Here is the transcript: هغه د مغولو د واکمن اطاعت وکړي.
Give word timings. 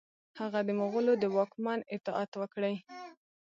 هغه 0.39 0.59
د 0.67 0.69
مغولو 0.79 1.13
د 1.19 1.25
واکمن 1.35 1.79
اطاعت 1.95 2.31
وکړي. 2.37 2.75